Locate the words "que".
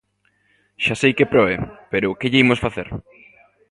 1.17-1.29, 2.19-2.29